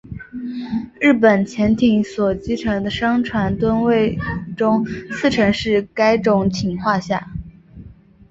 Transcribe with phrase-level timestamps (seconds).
[0.99, 4.17] 日本潜艇所击沉的商船吨位
[4.57, 7.29] 中四成是该种艇创下。